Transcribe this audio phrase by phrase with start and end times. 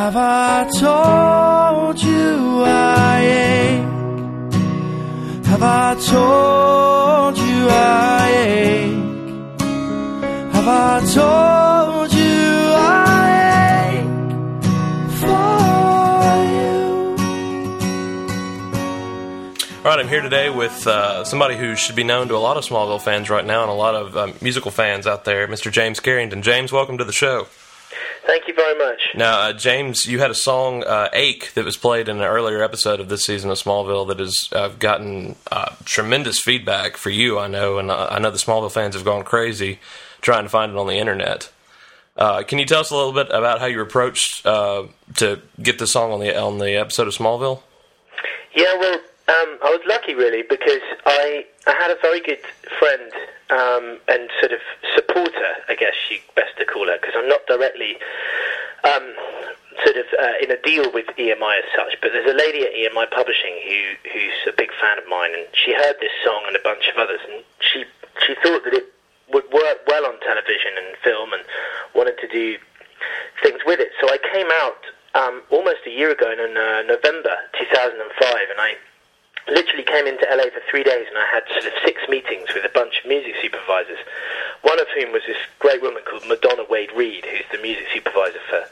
[0.00, 3.84] Have I told you I ache?
[5.44, 9.60] Have I told you I ache?
[10.54, 13.28] Have I told you I
[13.92, 14.06] ache
[15.20, 15.52] for
[16.54, 16.80] you?
[19.84, 22.56] All right, I'm here today with uh, somebody who should be known to a lot
[22.56, 25.70] of Smallville fans right now and a lot of um, musical fans out there, Mr.
[25.70, 26.40] James Carrington.
[26.40, 27.48] James, welcome to the show.
[28.30, 29.00] Thank you very much.
[29.16, 32.62] Now, uh, James, you had a song, uh, Ache, that was played in an earlier
[32.62, 37.40] episode of this season of Smallville that has uh, gotten uh, tremendous feedback for you,
[37.40, 39.80] I know, and uh, I know the Smallville fans have gone crazy
[40.20, 41.50] trying to find it on the internet.
[42.16, 44.84] Uh, can you tell us a little bit about how you approached uh,
[45.16, 47.62] to get the song on the on the episode of Smallville?
[48.54, 52.40] Yeah, well, um, I was lucky really because I I had a very good
[52.78, 53.12] friend
[53.50, 54.60] um, and sort of
[54.94, 57.98] supporter, I guess you best to call her, because I'm not directly
[58.84, 59.14] um,
[59.84, 62.00] sort of uh, in a deal with EMI as such.
[62.00, 65.46] But there's a lady at EMI Publishing who who's a big fan of mine, and
[65.52, 67.84] she heard this song and a bunch of others, and she
[68.26, 68.86] she thought that it
[69.32, 71.42] would work well on television and film, and
[71.94, 72.58] wanted to do
[73.42, 73.90] things with it.
[74.00, 74.82] So I came out
[75.14, 78.74] um, almost a year ago in uh, November 2005, and I
[79.50, 82.64] literally came into LA for three days, and I had sort of six meetings with
[82.64, 83.98] a bunch of music supervisors.
[84.62, 88.40] One of whom was this great woman called Madonna Wade Reed, who's the music supervisor
[88.48, 88.64] for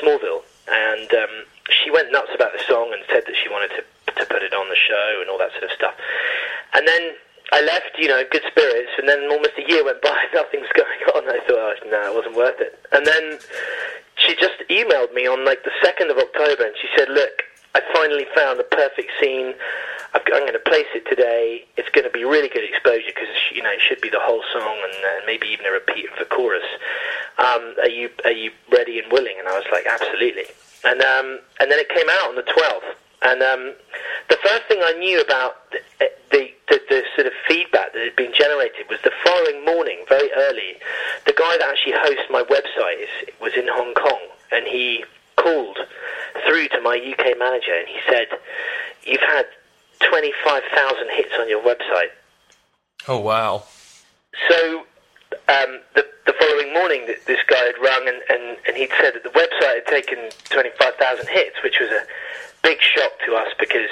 [0.00, 1.34] Smallville, and um,
[1.70, 3.84] she went nuts about the song and said that she wanted to
[4.16, 5.94] to put it on the show and all that sort of stuff.
[6.74, 7.14] And then
[7.52, 11.00] I left, you know, good spirits, and then almost a year went by, nothing's going
[11.14, 11.28] on.
[11.28, 12.78] I thought, oh, no, it wasn't worth it.
[12.92, 13.38] And then
[14.16, 17.80] she just emailed me on like the 2nd of October, and she said, look, I
[17.94, 19.54] finally found the perfect scene.
[20.14, 21.64] I'm going to place it today.
[21.76, 24.42] It's going to be really good exposure because you know it should be the whole
[24.52, 26.64] song and uh, maybe even a repeat of the chorus.
[27.38, 29.36] Um, are you are you ready and willing?
[29.38, 30.44] And I was like, absolutely.
[30.84, 32.96] And um, and then it came out on the 12th.
[33.22, 33.74] And um,
[34.28, 38.16] the first thing I knew about the, the, the, the sort of feedback that had
[38.16, 40.74] been generated was the following morning, very early,
[41.24, 44.18] the guy that actually hosts my website is, was in Hong Kong,
[44.50, 45.04] and he
[45.36, 45.78] called
[46.44, 48.26] through to my UK manager, and he said,
[49.04, 49.46] "You've had
[50.08, 52.10] 25,000 hits on your website."
[53.08, 53.64] Oh wow!
[54.48, 54.84] So
[55.48, 59.14] um, the, the following morning, th- this guy had rung and, and, and he'd said
[59.14, 62.04] that the website had taken 25,000 hits, which was a
[62.62, 63.90] big shock to us because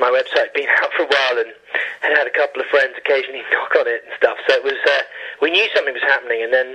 [0.00, 1.52] my website had been out for a while and
[2.00, 4.36] had had a couple of friends occasionally knock on it and stuff.
[4.48, 5.02] So it was, uh,
[5.40, 6.42] we knew something was happening.
[6.42, 6.68] And then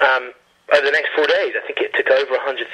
[0.00, 0.32] um,
[0.72, 2.66] over the next four days, I think it took over 100,000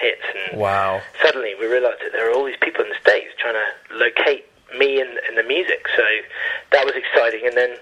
[0.00, 0.26] hits.
[0.50, 1.00] And Wow!
[1.22, 4.46] suddenly we realised that there are all these people in the States trying to locate
[4.78, 5.86] me and, and the music.
[5.96, 6.02] So
[6.72, 7.46] that was exciting.
[7.46, 7.76] And then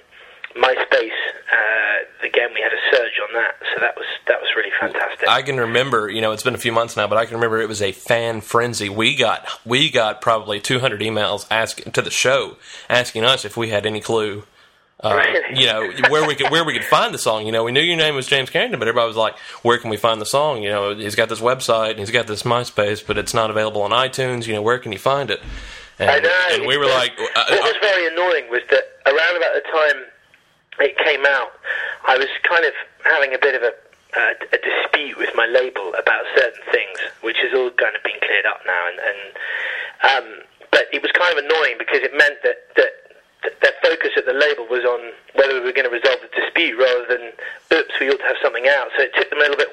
[0.57, 1.19] MySpace,
[1.51, 3.55] uh, again, we had a surge on that.
[3.75, 5.27] So that was that was really fantastic.
[5.29, 7.61] I can remember, you know, it's been a few months now, but I can remember
[7.61, 8.89] it was a fan frenzy.
[8.89, 12.57] We got we got probably 200 emails asking to the show
[12.91, 14.45] asking us if we had any clue.
[15.05, 15.59] Uh, Really?
[15.61, 17.45] you know where we could where we could find the song.
[17.47, 19.91] You know, we knew your name was James Carrington, but everybody was like, "Where can
[19.91, 23.05] we find the song?" You know, he's got this website and he's got this MySpace,
[23.05, 24.47] but it's not available on iTunes.
[24.47, 25.41] You know, where can you find it?
[26.03, 26.45] And, I know.
[26.53, 29.99] and we were like, uh, what was very annoying was that around about the time
[30.81, 31.53] it came out,
[32.07, 32.73] I was kind of
[33.05, 33.73] having a bit of a,
[34.19, 38.19] uh, a dispute with my label about certain things, which has all kind of been
[38.21, 38.83] cleared up now.
[38.89, 39.21] And, and
[40.03, 40.27] um,
[40.71, 43.02] but it was kind of annoying because it meant that that.
[43.43, 46.31] That Their focus at the label was on whether we were going to resolve the
[46.31, 47.35] dispute rather than,
[47.75, 48.89] oops, we ought to have something out.
[48.97, 49.71] So it took them a little bit,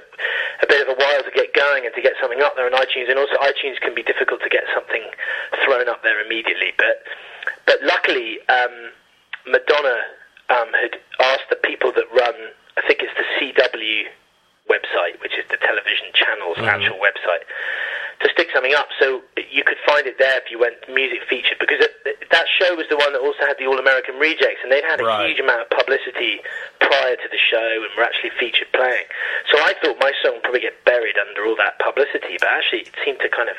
[0.63, 2.73] a bit of a while to get going and to get something up there on
[2.73, 3.09] iTunes.
[3.09, 5.05] And also, iTunes can be difficult to get something
[5.65, 6.73] thrown up there immediately.
[6.77, 7.05] But,
[7.65, 8.93] but luckily, um,
[9.45, 9.97] Madonna
[10.49, 12.35] um, had asked the people that run,
[12.77, 14.09] I think it's the CW
[14.69, 17.45] website, which is the television channel's actual website,
[18.21, 18.87] to stick something up.
[18.99, 19.21] So
[19.51, 21.91] you could find it there if you went music featured, because it,
[22.31, 24.99] that show was the one that also had the All American Rejects, and they'd had
[24.99, 25.27] a Right.
[25.29, 26.41] huge amount of publicity
[26.81, 29.07] prior to the show and were actually featured playing.
[29.51, 32.79] So I thought my song would probably get buried under all that publicity, but actually
[32.87, 33.57] it seemed to kind of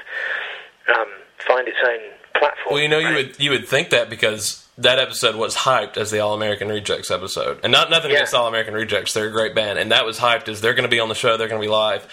[0.96, 1.08] um,
[1.46, 2.00] find its own
[2.36, 2.74] platform.
[2.74, 6.10] Well, you know, you would you would think that because that episode was hyped as
[6.10, 8.18] the All American Rejects episode, and not nothing Yeah.
[8.18, 10.84] against All American Rejects, they're a great band, and that was hyped as they're going
[10.88, 12.06] to be on the show, they're going to be live.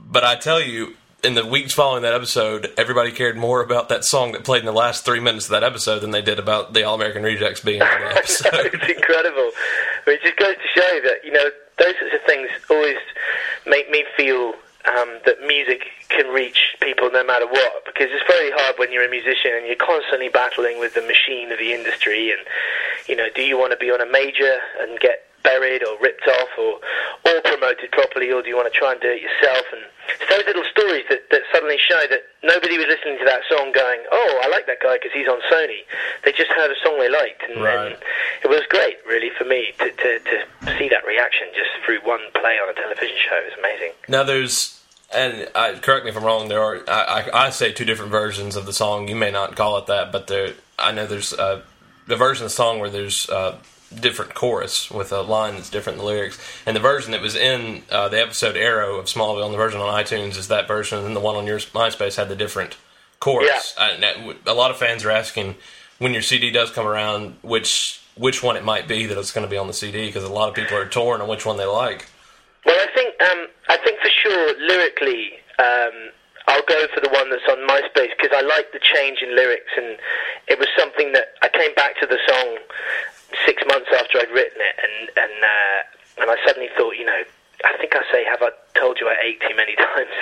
[0.00, 4.04] But I tell you, in the weeks following that episode, everybody cared more about that
[4.04, 6.74] song that played in the last three minutes of that episode than they did about
[6.74, 8.70] the All American Rejects being on the episode.
[8.72, 9.50] it's incredible.
[10.04, 12.98] But it just goes to show that you know those sorts of things always
[13.66, 14.54] make me feel
[14.86, 17.84] um, that music can reach people no matter what.
[17.84, 21.50] Because it's very hard when you're a musician and you're constantly battling with the machine
[21.50, 22.30] of the industry.
[22.30, 22.40] And
[23.08, 26.28] you know, do you want to be on a major and get buried or ripped
[26.28, 26.78] off or
[27.26, 29.66] or promoted properly, or do you want to try and do it yourself?
[29.72, 29.82] And
[30.20, 33.72] it's those little stories that, that suddenly show that nobody was listening to that song
[33.72, 35.82] going, oh, I like that guy because he's on Sony.
[36.24, 37.92] They just heard a song they liked, and, Right.
[37.92, 37.96] and
[38.42, 40.36] it was great, really, for me to, to, to
[40.78, 43.36] see that reaction just through one play on a television show.
[43.36, 43.92] It was amazing.
[44.08, 44.80] Now there's,
[45.14, 46.48] and I, correct me if I'm wrong.
[46.48, 49.08] There are I, I, I say two different versions of the song.
[49.08, 51.62] You may not call it that, but there I know there's uh,
[52.06, 53.56] the version of the song where there's uh,
[53.94, 57.34] different chorus with a line that's different in the lyrics, and the version that was
[57.34, 61.04] in uh, the episode Arrow of Smallville, and the version on iTunes is that version,
[61.04, 62.76] and the one on your MySpace had the different
[63.20, 63.74] chorus.
[63.78, 63.84] Yeah.
[63.84, 65.56] Uh, that- a lot of fans are asking
[65.98, 69.46] when your CD does come around, which which one it might be that it's going
[69.46, 71.56] to be on the CD, because a lot of people are torn on which one
[71.56, 72.06] they like.
[72.66, 76.10] Well, I think um, I think for sure lyrically, um,
[76.48, 79.70] I'll go for the one that's on MySpace because I like the change in lyrics,
[79.76, 79.96] and
[80.48, 82.58] it was something that I came back to the song
[83.48, 85.78] six months after I'd written it, and and uh,
[86.20, 87.24] and I suddenly thought, you know,
[87.64, 90.12] I think I say, "Have I told you I ate too many times?"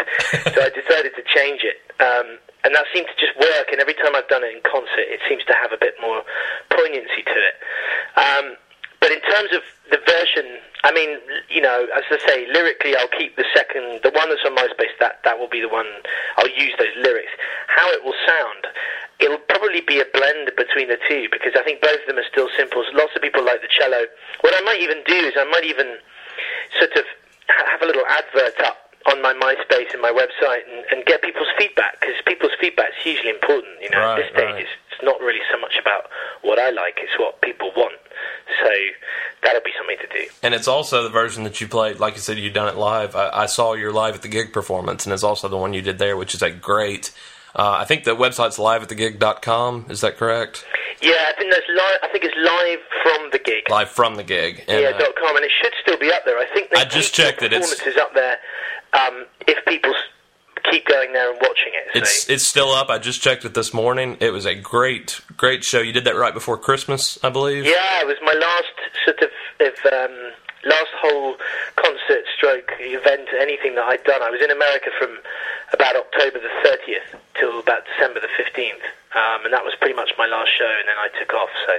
[0.55, 1.83] so I decided to change it.
[1.99, 5.11] Um, and that seemed to just work, and every time I've done it in concert,
[5.11, 6.23] it seems to have a bit more
[6.71, 7.57] poignancy to it.
[8.15, 8.55] Um,
[9.01, 11.19] but in terms of the version, I mean,
[11.51, 14.95] you know, as I say, lyrically, I'll keep the second, the one that's on MySpace.
[14.99, 15.87] That that will be the one
[16.39, 17.31] I'll use those lyrics.
[17.69, 18.67] How it will sound,
[19.21, 22.31] it'll probably be a blend between the two because I think both of them are
[22.31, 22.85] still simple.
[22.93, 24.05] Lots of people like the cello.
[24.41, 25.97] What I might even do is I might even
[26.79, 27.05] sort of
[27.71, 28.77] have a little advert up
[29.07, 33.05] on my MySpace and my website and, and get people's feedback because people's feedback is
[33.05, 33.71] hugely important.
[33.81, 34.63] You know, Right, at this stage, right.
[34.63, 36.11] it's, it's not really so much about
[36.43, 37.95] what I like; it's what people want.
[38.65, 38.71] So
[39.45, 40.27] that'll be something to do.
[40.43, 43.15] And it's also the version that you played, like you said, you've done it live.
[43.15, 45.83] I, I saw your live at the gig performance, and it's also the one you
[45.83, 47.13] did there, which is a great.
[47.55, 49.87] Uh, I think the website's liveatthegig.com.
[49.89, 50.65] Is that correct?
[51.03, 51.99] Yeah, I think that's live.
[52.03, 53.69] I think it's live from the gig.
[53.71, 54.65] Live from the gig.
[54.69, 56.39] And, yeah, dot com, and it should still be up there.
[56.39, 58.39] I think I just checked it, it's- up there.
[58.93, 59.93] Um, if people
[60.71, 61.99] keep going there and watching it, so.
[62.01, 62.89] it's it's still up.
[62.89, 64.17] I just checked it this morning.
[64.21, 65.81] It was a great great show.
[65.81, 67.65] You did that right before Christmas, I believe.
[67.65, 70.33] Yeah, it was my last sort of, of um,
[70.65, 71.37] last whole
[71.77, 74.23] concert stroke event, anything that I'd done.
[74.23, 75.19] I was in America from
[75.73, 78.85] about October the 30th till about December the 15th,
[79.15, 81.79] um, and that was pretty much my last show, and then I took off, so.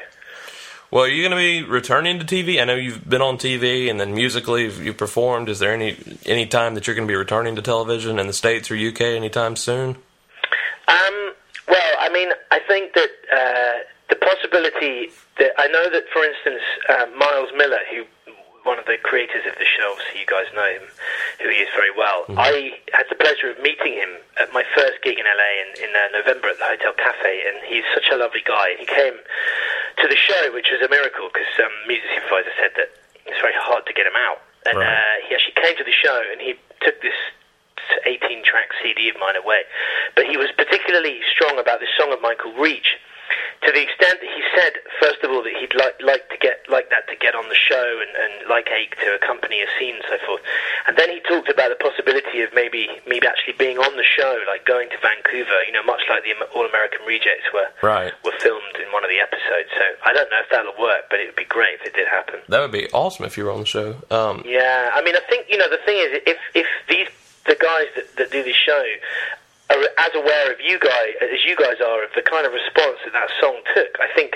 [0.90, 2.62] Well, are you going to be returning to TV?
[2.62, 5.50] I know you've been on TV, and then musically you've, performed.
[5.50, 8.34] Is there any any time that you're going to be returning to television in the
[8.34, 9.98] states or UK anytime soon?
[10.88, 11.34] Um,
[11.68, 15.10] well, I mean, I think that uh, the possibility
[15.40, 18.06] that I know that, for instance, uh, Miles Millar, who
[18.68, 20.84] one of the creators of the show, so you guys know him,
[21.40, 22.28] who he is very well.
[22.36, 25.92] I had the pleasure of meeting him at my first gig in LA in, in
[25.96, 28.76] uh, November at the Hotel Cafe, and he's such a lovely guy.
[28.76, 32.92] He came to the show, which was a miracle because um, music supervisor said that
[33.26, 34.92] it's very hard to get him out, and Right.
[34.92, 37.16] uh, he actually came to the show and he took this
[38.06, 39.64] 18 track CD of mine away.
[40.16, 43.00] But he was particularly strong about this song of mine called Reach.
[43.66, 46.62] To the extent that he said, first of all, that he'd like like to get
[46.70, 49.96] like that to get on the show and, and like Ache to accompany a scene
[49.96, 50.42] and so forth.
[50.88, 54.40] And then he talked about the possibility of maybe maybe actually being on the show,
[54.48, 58.14] like going to Vancouver, you know, much like the All American Rejects were Right.
[58.24, 59.70] were filmed in one of the episodes.
[59.74, 62.08] So I don't know if that'll work, but it would be great if it did
[62.08, 62.40] happen.
[62.48, 63.96] That would be awesome if you were on the show.
[64.12, 67.10] Um, Yeah, I mean, I think you know the thing is, if if these
[67.46, 68.84] the guys that, that do this show
[69.70, 72.98] are as aware of you guys as you guys are of the kind of response
[73.04, 74.36] that that song took, I think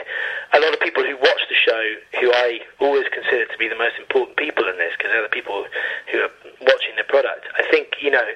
[0.54, 1.84] a lot of people who watch the show,
[2.20, 5.32] who I always consider to be the most important people in this, because they're the
[5.32, 5.66] people
[6.12, 7.48] who are watching the product.
[7.56, 8.28] I think you know.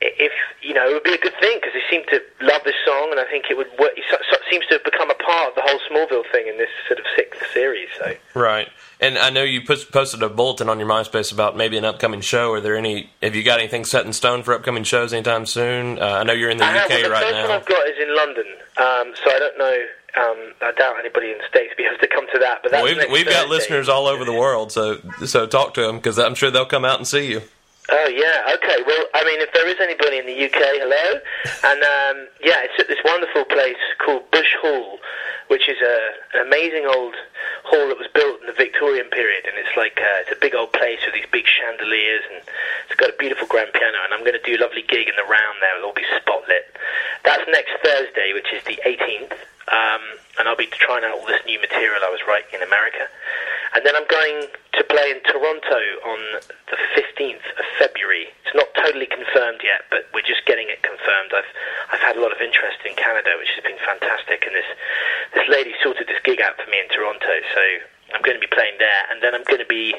[0.00, 2.76] If you know, it would be a good thing because they seem to love this
[2.86, 3.92] song, and I think it would work.
[3.96, 6.56] It so- so- seems to have become a part of the whole Smallville thing in
[6.56, 7.88] this sort of sixth series.
[7.98, 8.68] So, Right.
[9.00, 12.20] And I know you put, posted a bulletin on your MySpace about maybe an upcoming
[12.20, 12.52] show.
[12.52, 13.10] Are there any?
[13.22, 15.98] Have you got anything set in stone for upcoming shows anytime soon?
[16.00, 16.84] Uh, I know you're in the I have.
[16.84, 17.54] UK Well, the right first one now.
[17.56, 19.78] I've got is in London, um, so I don't know.
[20.16, 22.62] Um, I doubt anybody in the states will be able to come to that.
[22.62, 25.96] But that's We've we've got listeners all over the world, so so talk to them
[25.96, 27.42] because I'm sure they'll come out and see you.
[27.88, 28.84] Oh yeah, okay.
[28.84, 31.24] Well, I mean, if there is anybody in the UK, hello.
[31.64, 35.00] And um, yeah, it's at this wonderful place called Bush Hall,
[35.48, 35.96] which is a,
[36.36, 37.16] an amazing old
[37.64, 40.52] hall that was built in the Victorian period, and it's like uh, it's a big
[40.52, 42.44] old place with these big chandeliers, and
[42.92, 44.04] it's got a beautiful grand piano.
[44.04, 45.72] And I'm going to do a lovely gig in the round there.
[45.80, 46.68] It'll all be spotlit.
[47.24, 49.32] That's next Thursday, which is the 18th.
[49.68, 50.00] Um,
[50.40, 53.08] and I'll be trying out all this new material I was writing in America.
[53.74, 56.20] And then I'm going to play in Toronto on
[56.72, 58.32] the 15th of February.
[58.44, 61.36] It's not totally confirmed yet, but we're just getting it confirmed.
[61.36, 61.50] I've
[61.92, 64.68] I've had a lot of interest in Canada, which has been fantastic, and this
[65.34, 67.62] this lady sorted this gig out for me in Toronto, so
[68.14, 69.94] I'm going to be playing there, and then I'm going to be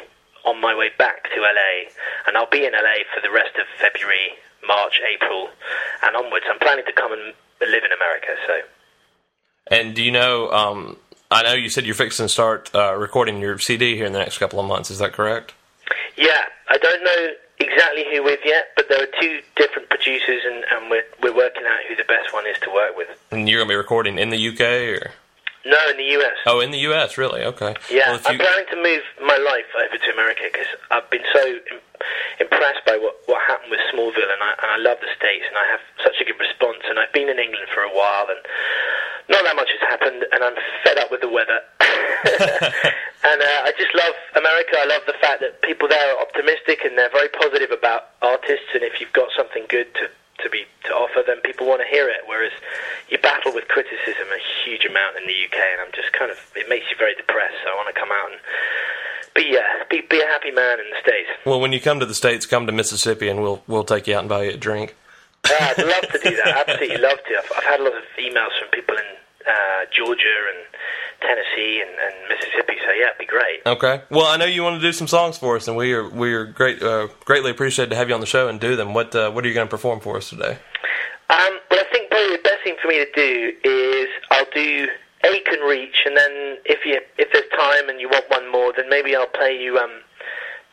[0.46, 1.92] on my way back to LA,
[2.28, 4.34] and I'll be in LA for the rest of February,
[4.66, 5.50] March, April,
[6.04, 6.46] and onwards.
[6.50, 8.34] I'm planning to come and live in America.
[8.48, 8.54] So.
[9.68, 10.50] And do you know?
[10.50, 10.98] Um,
[11.32, 14.20] I know you said you're fixing to start uh, recording your CD here in the
[14.20, 14.90] next couple of months.
[14.90, 15.54] Is that correct?
[16.18, 17.28] Yeah, I don't know
[17.60, 21.64] exactly who with yet, but there are two different producers, and, and we're we're working
[21.68, 23.10] out who the best one is to work with.
[23.30, 24.62] And you're gonna be recording in the UK
[25.02, 25.12] or?
[25.70, 26.34] No, in the US.
[26.50, 27.44] Oh, in the US, really?
[27.46, 27.76] Okay.
[27.94, 31.24] Yeah, Well, I'm you- planning to move my life over to America because I've been
[31.32, 31.82] so Im-
[32.42, 35.58] impressed by what, what happened with Smallville, and I, and I love the States, and
[35.58, 36.82] I have such a good response.
[36.90, 38.40] And I've been in England for a while, and
[39.30, 41.62] not that much has happened, and I'm fed up with the weather.
[43.30, 44.74] and uh, I just love America.
[44.80, 48.74] I love the fact that people there are optimistic and they're very positive about artists,
[48.74, 50.10] and if you've got something good to
[50.44, 50.79] to be to offer, then
[51.60, 52.24] people want to hear it.
[52.26, 52.52] Whereas
[53.10, 56.40] you battle with criticism a huge amount in the UK, and I'm just kind of
[56.56, 57.60] it makes you very depressed.
[57.64, 58.40] So I want to come out and
[59.36, 61.30] be uh, be be a happy man in the states.
[61.46, 64.16] well, when you come to the states, come to Mississippi, and we'll we'll take you
[64.16, 64.96] out and buy you a drink.
[65.44, 66.68] Uh, I'd love to do that.
[66.68, 67.32] Absolutely love to.
[67.38, 69.10] I've, I've had a lot of emails from people in
[69.48, 70.66] uh, Georgia and
[71.22, 72.76] Tennessee and, and Mississippi.
[72.86, 73.60] So yeah, it'd be great.
[73.66, 74.04] Okay.
[74.10, 76.34] Well, I know you want to do some songs for us, and we are we
[76.34, 78.94] are great uh, greatly appreciated to have you on the show and do them.
[78.94, 80.58] What uh, what are you going to perform for us today?
[81.30, 84.90] Um, well, I think probably the best thing for me to do is I'll do
[85.30, 88.74] Ache and Reach, and then if you if there's time and you want one more,
[88.74, 90.02] then maybe I'll play you um,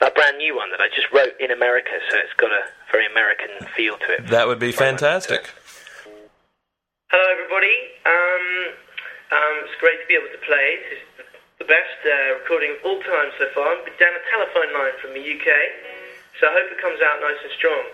[0.01, 3.05] a brand new one that I just wrote in America, so it's got a very
[3.05, 4.33] American feel to it.
[4.33, 5.53] That would be fantastic.
[7.13, 7.77] Hello, everybody.
[8.09, 8.47] Um,
[9.37, 10.67] um, it's great to be able to play.
[10.89, 11.05] This is
[11.61, 13.77] the best uh, recording of all time so far.
[13.77, 15.49] I'm down a telephone line from the UK,
[16.41, 17.85] so I hope it comes out nice and strong.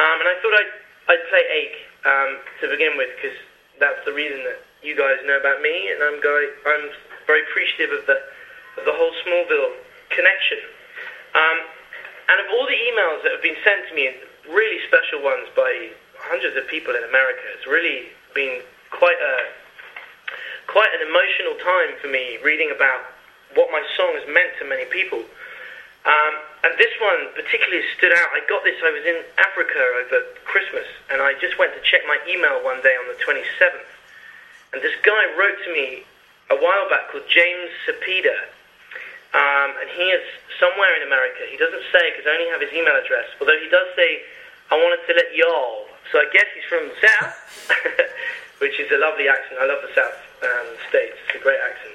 [0.00, 0.72] Um, and I thought I'd,
[1.12, 3.36] I'd play Ache um, to begin with because
[3.78, 6.90] that's the reason that you guys know about me, and I'm, go- I'm
[7.26, 8.16] very appreciative of the
[8.78, 9.74] of the whole Smallville
[10.14, 10.58] connection.
[11.34, 11.58] Um,
[12.30, 14.14] and of all the emails that have been sent to me,
[14.48, 19.50] really special ones by hundreds of people in America, it's really been quite a
[20.70, 23.10] quite an emotional time for me reading about
[23.58, 25.18] what my song has meant to many people.
[26.04, 28.28] Um, and this one particularly stood out.
[28.32, 32.00] I got this, I was in Africa over Christmas, and I just went to check
[32.08, 33.88] my email one day on the 27th.
[34.72, 36.04] And this guy wrote to me
[36.48, 38.48] a while back called James Sapeda.
[39.30, 40.24] Um, and he is
[40.58, 41.46] somewhere in America.
[41.46, 44.26] He doesn't say because I only have his email address, although he does say,
[44.72, 45.86] I wanted to let y'all.
[46.10, 47.34] So I guess he's from the South,
[48.62, 49.62] which is a lovely accent.
[49.62, 51.14] I love the South um, states.
[51.28, 51.94] It's a great accent.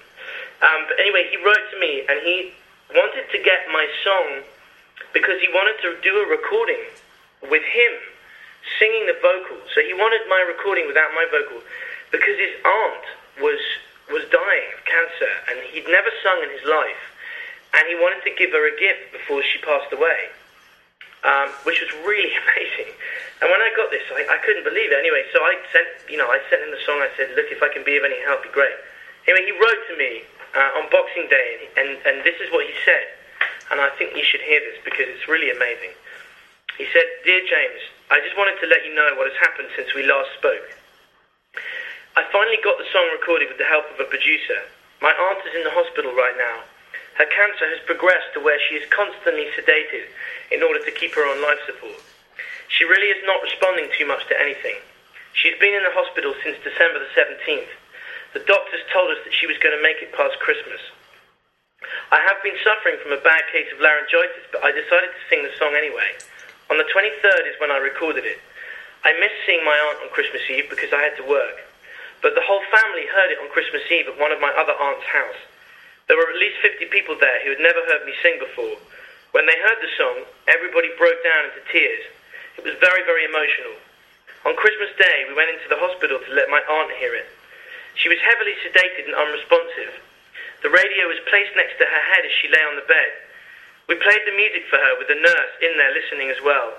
[0.63, 2.55] Um, but anyway, he wrote to me and he
[2.95, 4.47] wanted to get my song
[5.11, 6.79] because he wanted to do a recording
[7.51, 7.93] with him
[8.79, 9.67] singing the vocals.
[9.75, 11.61] So he wanted my recording without my vocal
[12.11, 13.05] because his aunt
[13.43, 13.59] was
[14.07, 17.03] was dying of cancer and he'd never sung in his life
[17.73, 20.29] and he wanted to give her a gift before she passed away,
[21.25, 22.93] um, which was really amazing.
[23.41, 24.97] And when I got this, I, I couldn't believe it.
[25.01, 27.01] Anyway, so I sent, you know, I sent him the song.
[27.03, 28.77] I said, look, if I can be of any help, be great.
[29.27, 30.23] Anyway, he wrote to me
[30.55, 33.05] uh, on Boxing Day, and, and this is what he said.
[33.71, 35.91] And I think you should hear this because it's really amazing.
[36.79, 37.81] He said, Dear James,
[38.11, 40.63] I just wanted to let you know what has happened since we last spoke.
[42.15, 44.63] I finally got the song recorded with the help of a producer.
[45.01, 46.63] My aunt is in the hospital right now.
[47.19, 50.07] Her cancer has progressed to where she is constantly sedated
[50.51, 51.99] in order to keep her on life support.
[52.67, 54.75] She really is not responding too much to anything.
[55.33, 57.71] She's been in the hospital since December the 17th.
[58.35, 60.83] The doctors told us that she was going to make it past Christmas.
[62.11, 65.39] I have been suffering from a bad case of laryngitis, but I decided to sing
[65.47, 66.19] the song anyway.
[66.67, 68.43] On the 23rd is when I recorded it.
[69.07, 71.63] I missed seeing my aunt on Christmas Eve because I had to work,
[72.19, 75.07] but the whole family heard it on Christmas Eve at one of my other aunt's
[75.07, 75.39] house.
[76.11, 78.75] There were at least 50 people there who had never heard me sing before.
[79.31, 82.03] When they heard the song, everybody broke down into tears.
[82.59, 83.79] It was very, very emotional.
[84.43, 87.31] On Christmas Day, we went into the hospital to let my aunt hear it.
[87.95, 89.99] She was heavily sedated and unresponsive.
[90.61, 93.11] The radio was placed next to her head as she lay on the bed.
[93.87, 96.73] We played the music for her with the nurse in there listening as well.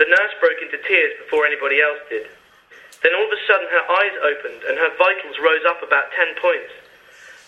[0.00, 2.26] The nurse broke into tears before anybody else did.
[3.04, 6.40] Then all of a sudden her eyes opened and her vitals rose up about 10
[6.40, 6.72] points.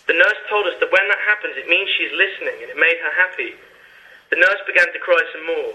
[0.06, 3.00] The nurse told us that when that happens, it means she's listening and it made
[3.02, 3.56] her happy.
[4.30, 5.74] The nurse began to cry some more.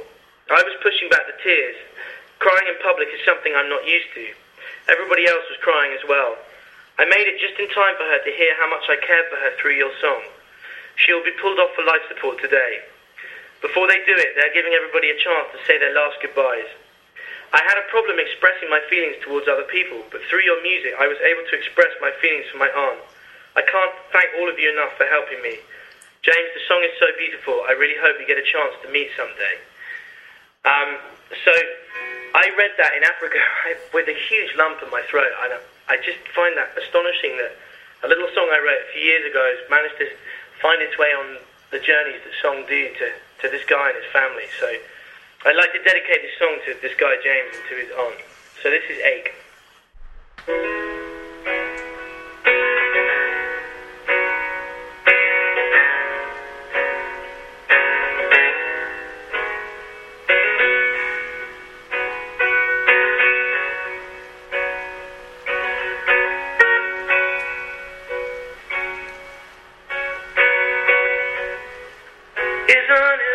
[0.54, 1.76] I was pushing back the tears.
[2.40, 4.26] Crying in public is something I'm not used to.
[4.88, 6.38] Everybody else was crying as well.
[7.02, 9.42] I made it just in time for her to hear how much I cared for
[9.42, 10.22] her through your song.
[11.02, 12.86] She will be pulled off for life support today.
[13.58, 16.70] Before they do it, they're giving everybody a chance to say their last goodbyes.
[17.58, 21.10] I had a problem expressing my feelings towards other people, but through your music, I
[21.10, 23.02] was able to express my feelings for my aunt.
[23.58, 25.58] I can't thank all of you enough for helping me.
[26.22, 27.66] James, the song is so beautiful.
[27.66, 29.58] I really hope you get a chance to meet someday.
[30.70, 31.02] Um,
[31.34, 31.54] so
[32.38, 33.42] I read that in Africa
[33.98, 35.58] with a huge lump in my throat, and
[35.92, 37.52] I just find that astonishing that
[38.04, 40.08] a little song I wrote a few years ago has managed to
[40.62, 41.36] find its way on
[41.72, 43.12] the journeys that song do to,
[43.44, 44.48] to this guy and his family.
[44.58, 44.72] So
[45.44, 48.24] I'd like to dedicate this song to this guy James and to his aunt.
[48.64, 51.01] So this is Ache.
[72.92, 73.31] sun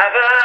[0.00, 0.39] Have a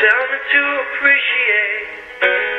[0.00, 2.55] Tell me to appreciate.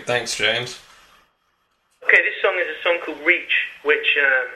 [0.00, 0.06] Great.
[0.06, 0.80] Thanks, James.
[2.04, 4.48] Okay, this song is a song called Reach, which um,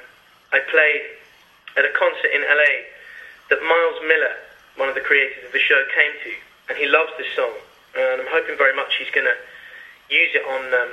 [0.52, 1.04] I played
[1.76, 2.88] at a concert in LA
[3.50, 4.37] that Miles Millar,
[4.76, 6.33] one of the creators of the show, came to,
[6.70, 7.52] and he loves this song.
[7.92, 9.37] And I'm hoping very much he's going to
[10.09, 10.92] use it on um,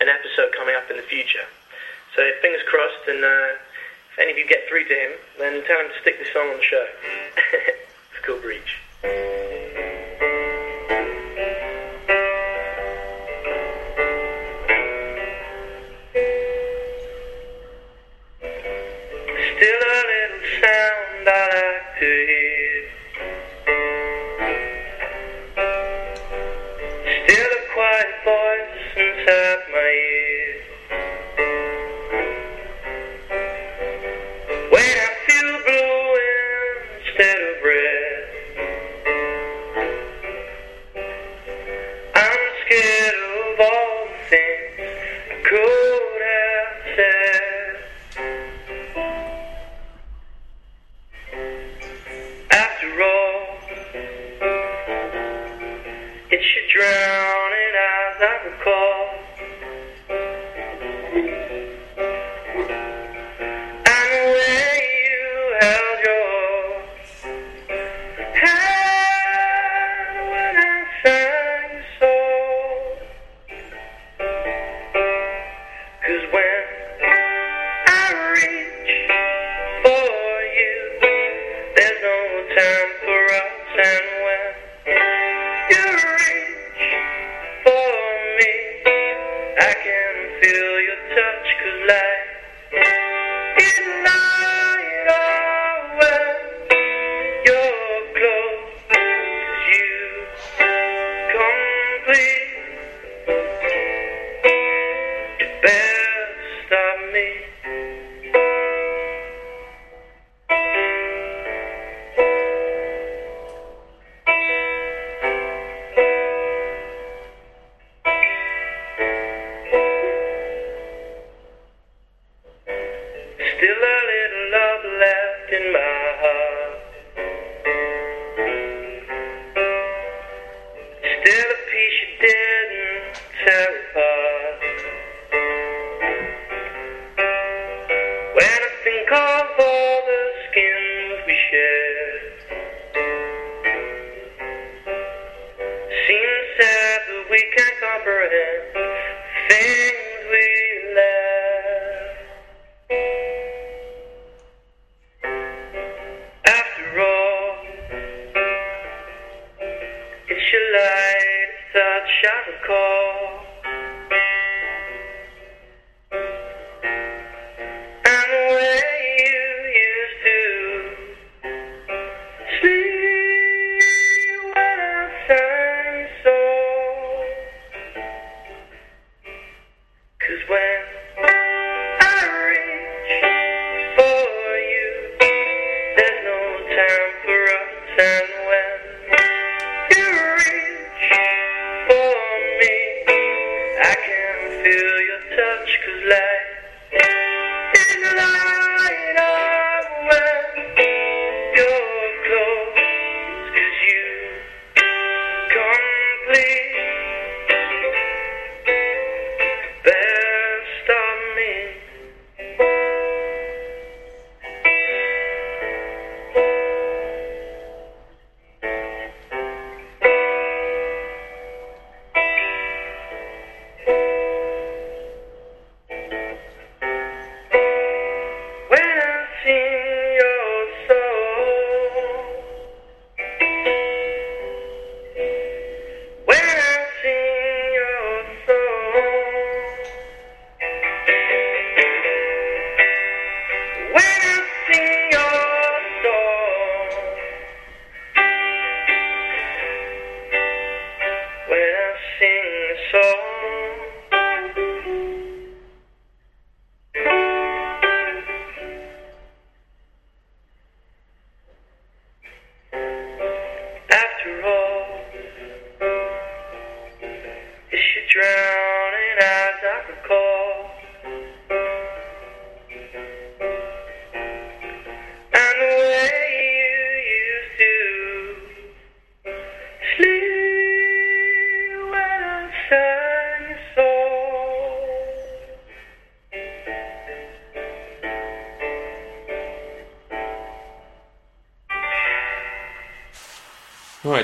[0.00, 1.46] an episode coming up in the future.
[2.16, 3.54] So fingers crossed, and uh,
[4.10, 6.50] if any of you get through to him, then tell him to stick this song
[6.50, 6.86] on the show.
[7.54, 8.82] it's called Reach.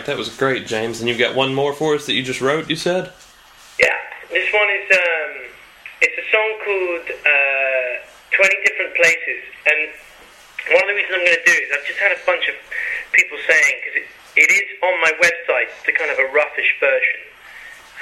[0.05, 1.01] Right, that was great, James.
[1.01, 2.69] And you've got one more for us that you just wrote.
[2.69, 3.13] You said.
[3.81, 3.97] Yeah,
[4.31, 5.33] this one is um,
[6.01, 7.93] it's a song called uh,
[8.37, 9.81] Twenty Different Places, and
[10.77, 12.57] one of the reasons I'm going to do is I've just had a bunch of
[13.13, 14.09] people saying because it,
[14.45, 17.21] it is on my website, a kind of a roughish version,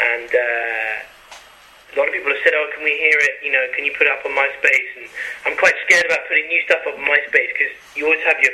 [0.03, 3.47] and uh, a lot of people have said, "Oh, can we hear it?
[3.47, 5.07] You know, can you put it up on MySpace?" And
[5.47, 8.53] I'm quite scared about putting new stuff up on MySpace because you always have your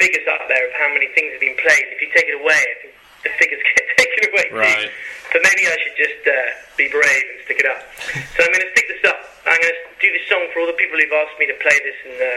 [0.00, 1.84] figures up there of how many things have been played.
[1.92, 2.92] If you take it away, I think
[3.28, 4.88] the figures get taken away Right.
[4.88, 5.36] too.
[5.36, 6.34] But maybe I should just uh,
[6.80, 7.84] be brave and stick it up.
[8.34, 9.20] So I'm going to stick this up.
[9.44, 11.76] I'm going to do this song for all the people who've asked me to play
[11.84, 12.30] this and uh,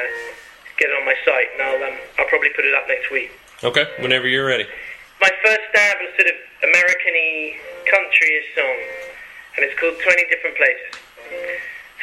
[0.76, 1.48] get it on my site.
[1.56, 3.32] And I'll um, I'll probably put it up next week.
[3.64, 4.68] Okay, whenever you're ready.
[5.24, 7.56] My first stab at sort of American-y,
[7.88, 8.78] country-ish song,
[9.56, 10.92] and it's called 20 Different Places.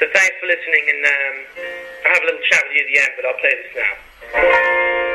[0.00, 1.36] So thanks for listening, and um,
[2.08, 5.09] I'll have a little chat with you at the end, but I'll play this now.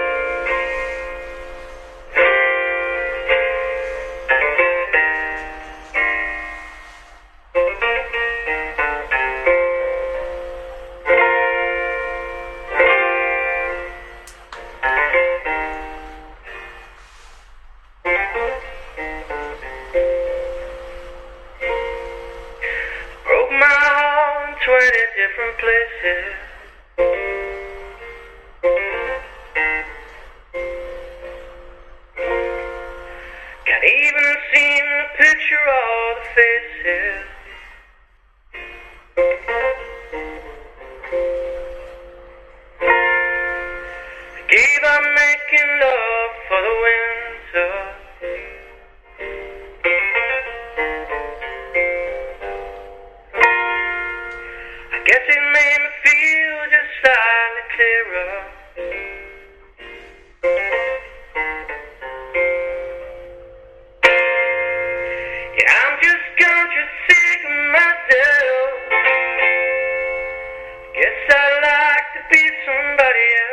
[72.31, 73.44] Be somebody else.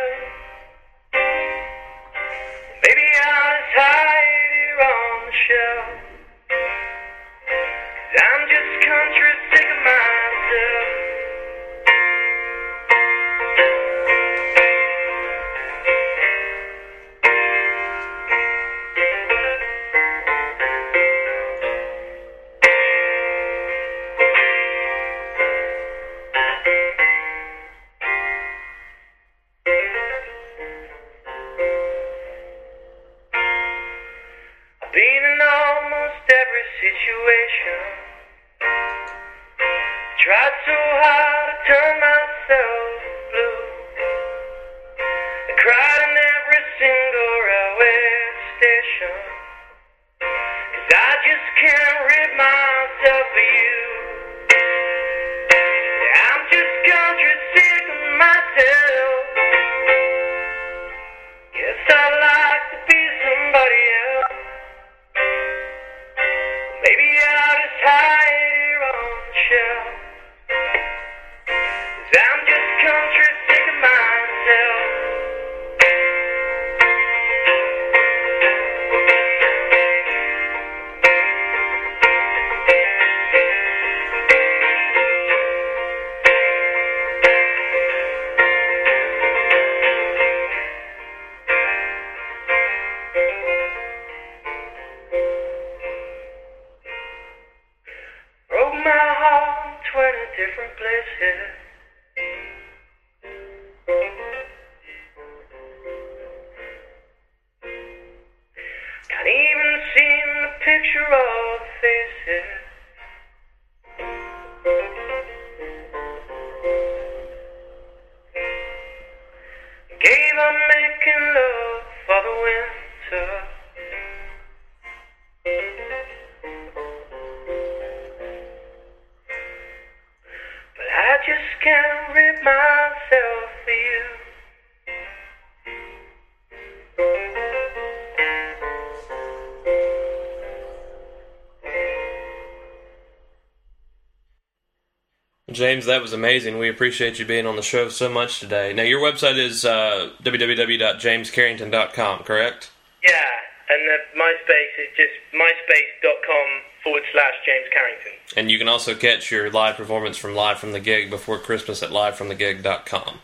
[145.62, 146.58] James, that was amazing.
[146.58, 148.72] We appreciate you being on the show so much today.
[148.72, 152.72] Now, your website is uh, www.jamescarrington.com, correct?
[153.06, 153.30] Yeah,
[153.70, 156.46] and the MySpace is just myspace.com
[156.82, 158.10] forward slash James Carrington.
[158.36, 161.80] And you can also catch your live performance from Live from the Gig before Christmas
[161.84, 163.20] at livefromthegig.com.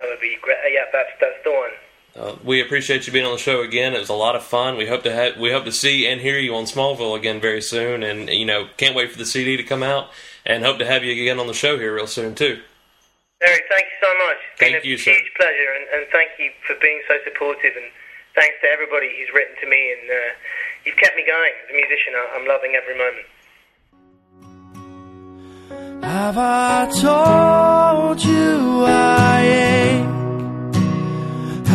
[0.00, 0.56] That would be great.
[0.64, 1.70] Uh, Yeah, that's that's the one.
[2.16, 3.94] Uh, we appreciate you being on the show again.
[3.94, 4.76] It was a lot of fun.
[4.78, 7.60] We hope to have, we hope to see and hear you on Smallville again very
[7.60, 8.02] soon.
[8.02, 10.08] And you know, can't wait for the CD to come out,
[10.46, 12.60] and hope to have you again on the show here real soon too.
[13.40, 14.36] Eric, thank you so much.
[14.50, 15.14] It's Thank been a you, huge sir.
[15.36, 17.76] pleasure, and, and thank you for being so supportive.
[17.76, 17.86] And
[18.34, 20.34] thanks to everybody who's written to me, and uh,
[20.84, 22.14] you've kept me going as a musician.
[22.16, 23.26] I- I'm loving every moment.
[26.02, 30.17] Have I told you I ache?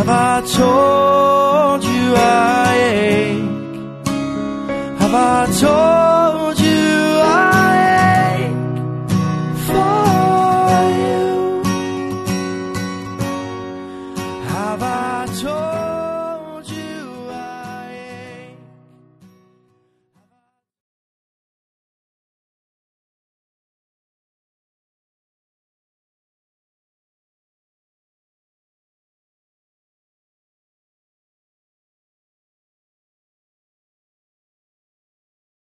[0.06, 4.10] Have I told you I ache?
[5.00, 6.13] Have I told